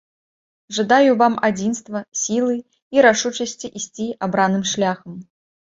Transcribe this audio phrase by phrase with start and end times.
[0.77, 2.57] Жадаю вам адзінства, сілы
[2.97, 5.13] і рашучасці ісці абраным шляхам.